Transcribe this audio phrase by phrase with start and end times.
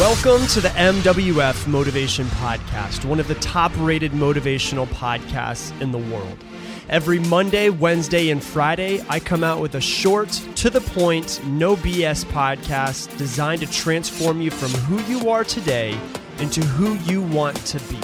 [0.00, 5.98] Welcome to the MWF Motivation Podcast, one of the top rated motivational podcasts in the
[5.98, 6.42] world.
[6.88, 11.76] Every Monday, Wednesday, and Friday, I come out with a short, to the point, no
[11.76, 16.00] BS podcast designed to transform you from who you are today
[16.38, 18.00] into who you want to be.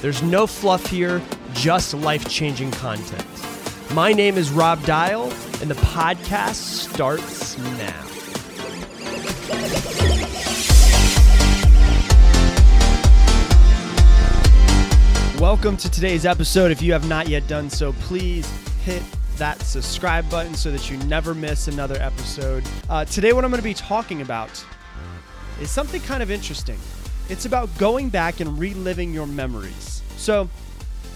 [0.00, 1.20] There's no fluff here,
[1.54, 3.26] just life changing content.
[3.92, 5.24] My name is Rob Dial,
[5.60, 8.02] and the podcast starts now.
[15.42, 16.70] Welcome to today's episode.
[16.70, 18.48] If you have not yet done so, please
[18.84, 19.02] hit
[19.38, 22.62] that subscribe button so that you never miss another episode.
[22.88, 24.64] Uh, today, what I'm going to be talking about
[25.60, 26.78] is something kind of interesting.
[27.28, 30.02] It's about going back and reliving your memories.
[30.16, 30.48] So,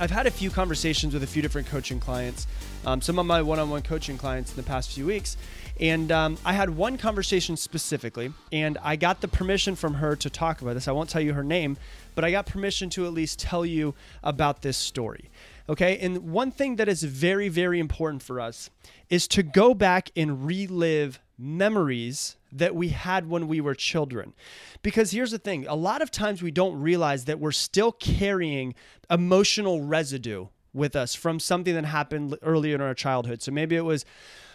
[0.00, 2.48] I've had a few conversations with a few different coaching clients,
[2.84, 5.36] um, some of my one on one coaching clients in the past few weeks.
[5.80, 10.28] And um, I had one conversation specifically, and I got the permission from her to
[10.28, 10.88] talk about this.
[10.88, 11.76] I won't tell you her name,
[12.14, 15.30] but I got permission to at least tell you about this story.
[15.68, 15.98] Okay.
[15.98, 18.70] And one thing that is very, very important for us
[19.10, 24.34] is to go back and relive memories that we had when we were children.
[24.82, 28.74] Because here's the thing a lot of times we don't realize that we're still carrying
[29.10, 33.42] emotional residue with us from something that happened earlier in our childhood.
[33.42, 34.04] So maybe it was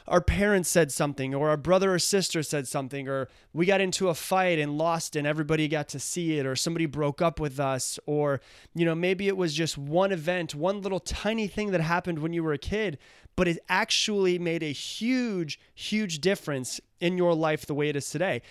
[0.08, 4.10] our parents said something or our brother or sister said something or we got into
[4.10, 7.60] a fight and lost and everybody got to see it or somebody broke up with
[7.60, 8.42] us or
[8.76, 12.34] you know maybe it was just one event one little tiny thing that happened when
[12.34, 12.98] you were a kid
[13.36, 18.10] but it actually made a huge huge difference in your life the way it is
[18.10, 18.42] today.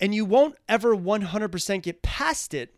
[0.00, 2.74] And you won't ever 100% get past it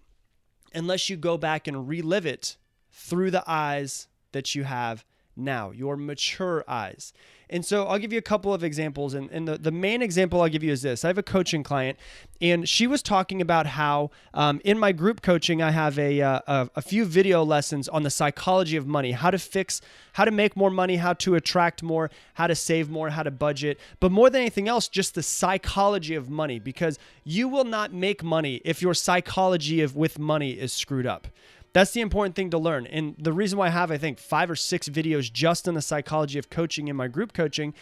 [0.75, 2.57] unless you go back and relive it
[2.91, 5.05] through the eyes that you have
[5.37, 7.13] now, your mature eyes.
[7.53, 9.13] And so I'll give you a couple of examples.
[9.13, 11.63] And, and the, the main example I'll give you is this I have a coaching
[11.63, 11.99] client,
[12.41, 16.41] and she was talking about how um, in my group coaching, I have a, uh,
[16.47, 19.83] a, a few video lessons on the psychology of money, how to fix,
[20.15, 23.31] how to make more money, how to attract more, how to save more, how to
[23.31, 23.79] budget.
[24.01, 28.25] But more than anything else, just the psychology of money, because you will not make
[28.25, 31.29] money if your psychology of with money is screwed up.
[31.73, 32.87] That's the important thing to learn.
[32.87, 35.83] And the reason why I have, I think, five or six videos just on the
[35.83, 37.73] psychology of coaching in my group coaching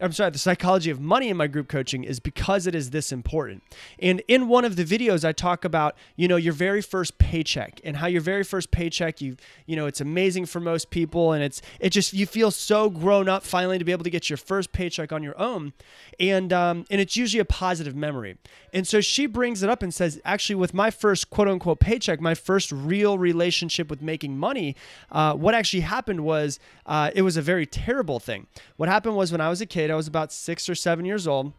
[0.00, 3.12] I'm sorry, the psychology of money in my group coaching is because it is this
[3.12, 3.62] important.
[3.98, 7.80] And in one of the videos, I talk about, you know, your very first paycheck
[7.84, 11.32] and how your very first paycheck, you, you know, it's amazing for most people.
[11.32, 14.30] And it's, it just, you feel so grown up finally to be able to get
[14.30, 15.74] your first paycheck on your own.
[16.18, 18.38] And, um, and it's usually a positive memory.
[18.72, 22.20] And so she brings it up and says, actually, with my first quote unquote paycheck,
[22.20, 24.76] my first real relationship with making money,
[25.12, 28.46] uh, what actually happened was uh, it was a very terrible thing.
[28.76, 31.26] What happened was when I was a kid, I was about six or seven years
[31.26, 31.52] old.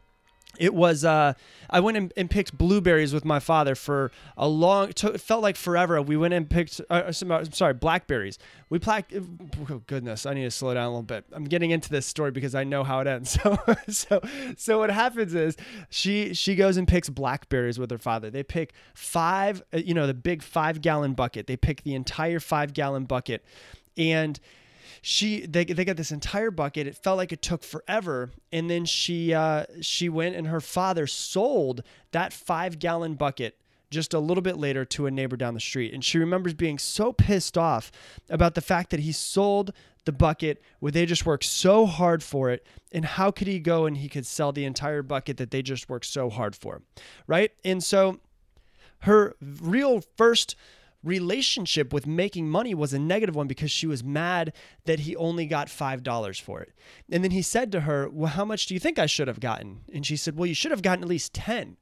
[0.59, 1.33] It was uh,
[1.69, 6.01] i went and, picked blueberries with my father for a long it felt like forever.
[6.01, 8.37] We went and picked uh, uh I'm sorry blackberries.
[8.69, 9.13] We plaque
[9.69, 11.25] oh goodness i need to slow down a little bit.
[11.31, 13.37] I'm getting into this story because i know how it ends.
[13.41, 14.21] So so
[14.57, 15.55] so what happens is
[15.89, 18.29] she she goes and picks blackberries with her father.
[18.29, 21.47] They pick five uh, you know the big five gallon bucket.
[21.47, 23.45] They pick the entire five gallon bucket.
[23.97, 24.39] And
[25.01, 26.87] she they, they got this entire bucket.
[26.87, 28.31] It felt like it took forever.
[28.51, 33.57] And then she uh, she went and her father sold that five gallon bucket
[33.89, 35.93] just a little bit later to a neighbor down the street.
[35.93, 37.91] And she remembers being so pissed off
[38.29, 39.73] about the fact that he sold
[40.05, 42.65] the bucket where they just worked so hard for it?
[42.91, 45.89] And how could he go and he could sell the entire bucket that they just
[45.89, 46.81] worked so hard for
[47.27, 47.51] right?
[47.63, 48.19] And so
[48.99, 50.55] her real first
[51.03, 54.53] relationship with making money was a negative one because she was mad
[54.85, 56.73] that he only got $5 for it.
[57.11, 59.39] And then he said to her, Well, how much do you think I should have
[59.39, 59.81] gotten?
[59.93, 61.77] And she said, Well, you should have gotten at least 10.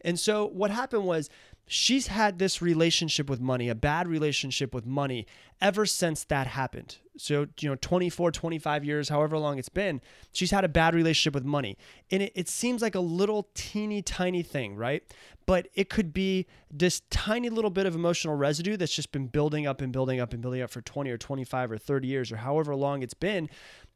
[0.00, 1.30] And so what happened was
[1.72, 5.24] she's had this relationship with money, a bad relationship with money
[5.60, 6.98] ever since that happened.
[7.16, 10.00] So, you know, 24, 25 years, however long it's been,
[10.32, 11.78] she's had a bad relationship with money.
[12.10, 15.04] And it, it seems like a little teeny tiny thing, right?
[15.46, 19.68] But it could be this tiny little bit of emotional residue that's just been building
[19.68, 22.38] up and building up and building up for 20 or 25 or 30 years or
[22.38, 23.48] however long it's been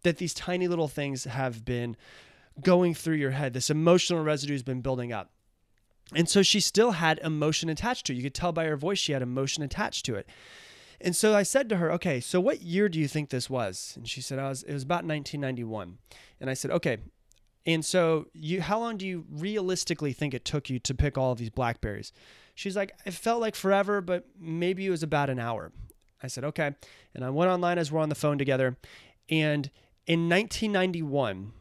[0.05, 1.97] that these tiny little things have been
[2.61, 3.53] going through your head.
[3.53, 5.33] This emotional residue has been building up.
[6.15, 8.17] And so she still had emotion attached to it.
[8.17, 10.29] You could tell by her voice she had emotion attached to it.
[11.01, 13.95] And so I said to her, "Okay, so what year do you think this was?"
[13.97, 15.99] And she said, "I was it was about 1991."
[16.41, 16.99] And I said, "Okay,
[17.67, 21.33] and so you how long do you realistically think it took you to pick all
[21.33, 22.13] of these blackberries?"
[22.55, 25.73] She's like, "It felt like forever, but maybe it was about an hour."
[26.23, 26.75] I said, "Okay."
[27.15, 28.77] And I went online as we're on the phone together,
[29.29, 29.71] and
[30.07, 31.53] in 1991,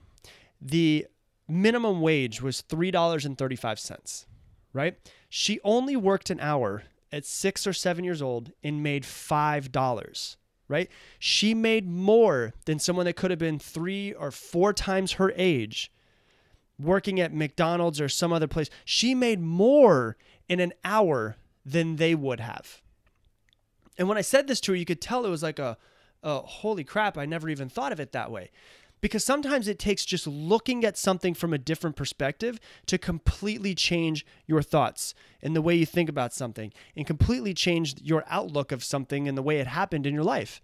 [0.61, 1.07] the
[1.47, 4.25] minimum wage was $3.35
[4.73, 4.97] right?
[5.29, 10.35] She only worked an hour at six or seven years old and made $5,
[10.67, 10.89] right?
[11.19, 15.91] She made more than someone that could have been three or four times her age
[16.79, 18.69] working at McDonald's or some other place.
[18.83, 20.17] She made more
[20.49, 22.81] in an hour than they would have.
[23.97, 25.77] And when I said this to her, you could tell it was like a,
[26.23, 28.49] a holy crap, I never even thought of it that way
[29.03, 34.25] because sometimes it takes just looking at something from a different perspective to completely change
[34.47, 38.81] your thoughts and the way you think about something and completely change your outlook of
[38.81, 40.61] something and the way it happened in your life.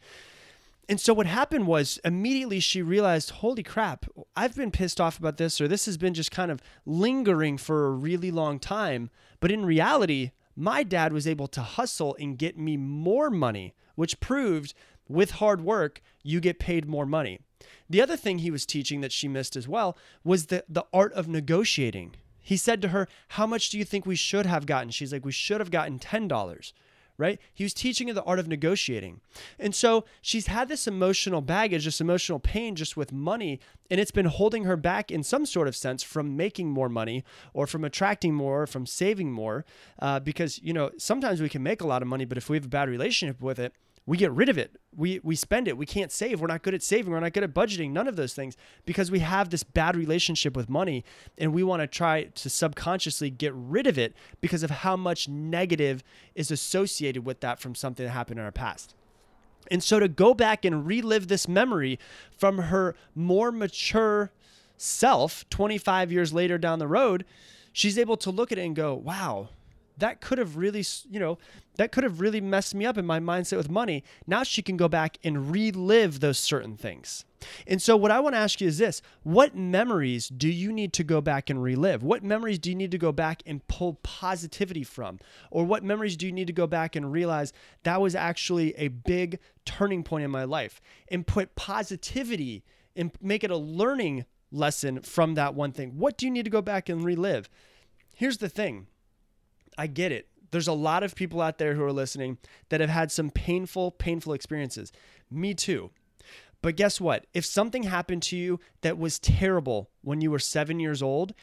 [0.87, 4.05] And so what happened was immediately she realized, holy crap,
[4.37, 7.87] I've been pissed off about this, or this has been just kind of lingering for
[7.87, 9.09] a really long time.
[9.41, 14.21] But in reality, my dad was able to hustle and get me more money, which
[14.21, 14.73] proved
[15.09, 17.41] with hard work, you get paid more money.
[17.89, 21.13] The other thing he was teaching that she missed as well was the, the art
[21.13, 22.15] of negotiating.
[22.39, 24.89] He said to her, How much do you think we should have gotten?
[24.89, 26.73] She's like, We should have gotten $10
[27.19, 27.37] right?
[27.53, 29.19] He was teaching her the art of negotiating.
[29.59, 33.59] And so she's had this emotional baggage, this emotional pain just with money,
[33.91, 37.25] and it's been holding her back in some sort of sense from making more money
[37.53, 39.65] or from attracting more or from saving more.
[40.01, 42.55] Uh, because, you know, sometimes we can make a lot of money, but if we
[42.55, 43.73] have a bad relationship with it,
[44.09, 44.75] we get rid of it.
[44.97, 45.77] We we spend it.
[45.77, 46.41] We can't save.
[46.41, 47.13] We're not good at saving.
[47.13, 47.91] We're not good at budgeting.
[47.91, 51.05] None of those things because we have this bad relationship with money
[51.37, 55.29] and we want to try to subconsciously get rid of it because of how much
[55.29, 56.03] negative
[56.33, 58.95] is associated with that from something that happened in our past.
[59.69, 61.99] And so to go back and relive this memory
[62.35, 64.31] from her more mature
[64.75, 67.25] self 25 years later down the road,
[67.71, 69.49] she's able to look at it and go, "Wow,
[69.99, 71.37] that could have really, you know,
[71.79, 74.03] that could have really messed me up in my mindset with money.
[74.27, 77.23] Now she can go back and relive those certain things.
[77.65, 80.91] And so, what I want to ask you is this What memories do you need
[80.91, 82.03] to go back and relive?
[82.03, 85.19] What memories do you need to go back and pull positivity from?
[85.51, 87.53] Or what memories do you need to go back and realize
[87.83, 93.45] that was actually a big turning point in my life and put positivity and make
[93.45, 95.91] it a learning lesson from that one thing?
[95.97, 97.49] What do you need to go back and relive?
[98.13, 98.87] Here's the thing
[99.77, 100.28] I get it.
[100.51, 102.37] There's a lot of people out there who are listening
[102.69, 104.91] that have had some painful, painful experiences.
[105.29, 105.91] Me too.
[106.61, 107.25] But guess what?
[107.33, 111.33] If something happened to you that was terrible when you were seven years old,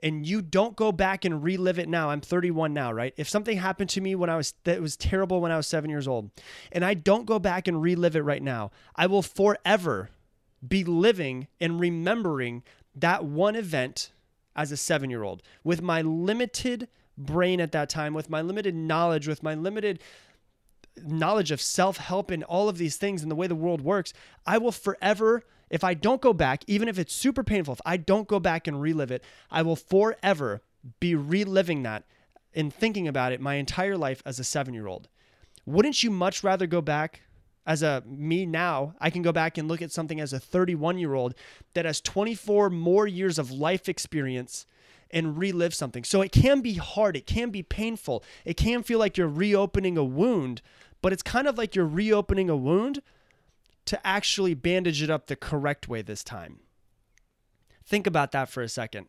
[0.00, 2.10] and you don't go back and relive it now.
[2.10, 3.12] I'm 31 now, right?
[3.16, 5.90] If something happened to me when I was that was terrible when I was 7
[5.90, 6.30] years old,
[6.70, 10.10] and I don't go back and relive it right now, I will forever
[10.66, 12.62] be living and remembering
[12.94, 14.12] that one event
[14.54, 19.42] as a 7-year-old with my limited brain at that time, with my limited knowledge, with
[19.42, 20.00] my limited
[21.04, 24.12] knowledge of self help and all of these things and the way the world works,
[24.46, 27.96] I will forever, if I don't go back, even if it's super painful, if I
[27.96, 30.62] don't go back and relive it, I will forever
[31.00, 32.04] be reliving that
[32.54, 35.08] and thinking about it my entire life as a seven year old.
[35.66, 37.22] Wouldn't you much rather go back?
[37.66, 40.98] As a me now, I can go back and look at something as a 31
[40.98, 41.34] year old
[41.74, 44.64] that has 24 more years of life experience
[45.10, 46.04] and relive something.
[46.04, 49.96] So it can be hard, it can be painful, it can feel like you're reopening
[49.96, 50.62] a wound,
[51.02, 53.02] but it's kind of like you're reopening a wound
[53.86, 56.60] to actually bandage it up the correct way this time.
[57.84, 59.06] Think about that for a second.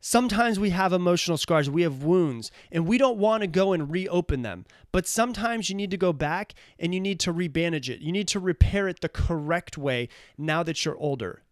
[0.00, 3.90] Sometimes we have emotional scars, we have wounds, and we don't want to go and
[3.90, 4.66] reopen them.
[4.92, 8.00] But sometimes you need to go back and you need to rebandage it.
[8.00, 11.42] You need to repair it the correct way now that you're older.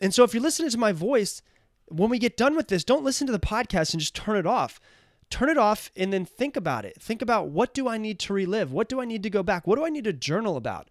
[0.00, 1.42] And so if you're listening to my voice,
[1.90, 4.46] when we get done with this, don't listen to the podcast and just turn it
[4.46, 4.80] off.
[5.28, 7.00] Turn it off and then think about it.
[7.00, 8.72] Think about what do I need to relive?
[8.72, 9.66] What do I need to go back?
[9.66, 10.88] What do I need to journal about?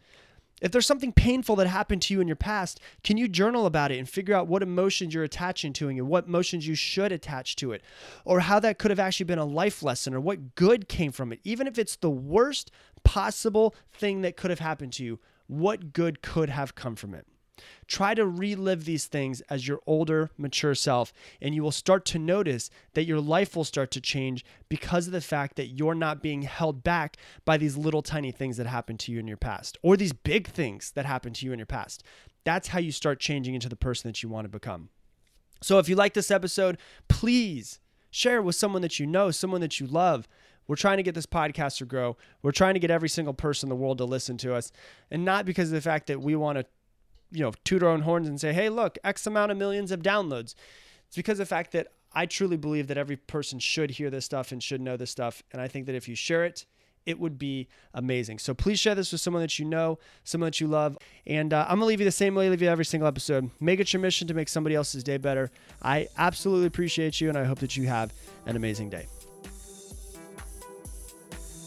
[0.62, 3.91] If there's something painful that happened to you in your past, can you journal about
[3.91, 7.13] it and figure out what emotions you're attaching to it and what emotions you should
[7.13, 7.82] attach to it?
[8.25, 11.32] Or how that could have actually been a life lesson or what good came from
[11.32, 11.39] it?
[11.44, 12.72] Even if it's the worst
[13.03, 17.25] possible thing that could have happened to you, what good could have come from it?
[17.88, 22.20] Try to relive these things as your older, mature self, and you will start to
[22.20, 26.22] notice that your life will start to change because of the fact that you're not
[26.22, 29.78] being held back by these little tiny things that happened to you in your past
[29.82, 32.04] or these big things that happened to you in your past.
[32.44, 34.89] That's how you start changing into the person that you want to become.
[35.62, 37.80] So if you like this episode, please
[38.12, 40.28] share it with someone that you know, someone that you love.
[40.68, 42.16] We're trying to get this podcast to grow.
[42.44, 44.72] We're trying to get every single person in the world to listen to us.
[45.10, 46.66] And not because of the fact that we want to
[47.31, 50.01] you know, toot our own horns and say, hey, look, X amount of millions of
[50.01, 50.55] downloads.
[51.07, 54.25] It's because of the fact that I truly believe that every person should hear this
[54.25, 55.43] stuff and should know this stuff.
[55.51, 56.65] And I think that if you share it
[57.05, 58.39] it would be amazing.
[58.39, 60.98] So please share this with someone that you know, someone that you love.
[61.25, 63.07] And uh, I'm going to leave you the same way I leave you every single
[63.07, 63.50] episode.
[63.59, 65.50] Make it your mission to make somebody else's day better.
[65.81, 68.13] I absolutely appreciate you, and I hope that you have
[68.45, 69.07] an amazing day.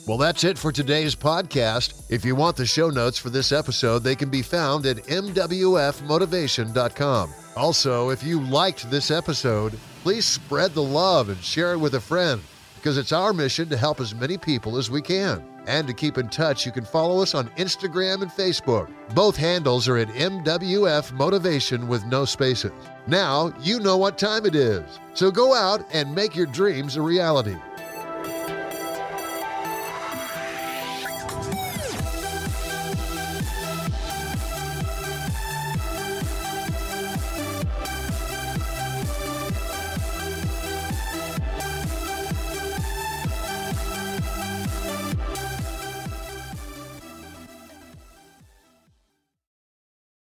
[0.04, 2.02] Well, that's it for today's podcast.
[2.10, 7.34] If you want the show notes for this episode, they can be found at mwfmotivation.com.
[7.54, 12.00] Also, if you liked this episode, please spread the love and share it with a
[12.00, 12.42] friend
[12.74, 15.44] because it's our mission to help as many people as we can.
[15.68, 18.90] And to keep in touch, you can follow us on Instagram and Facebook.
[19.14, 22.72] Both handles are at MWF Motivation with no spaces.
[23.06, 24.82] Now you know what time it is.
[25.14, 27.54] So go out and make your dreams a reality.